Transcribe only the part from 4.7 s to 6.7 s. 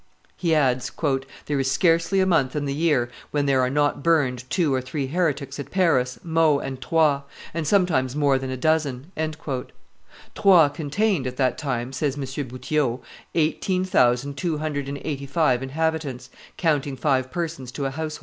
or three heretics at Paris, Meaux,